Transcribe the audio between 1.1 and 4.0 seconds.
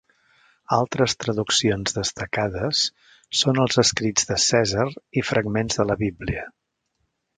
traduccions destacades són els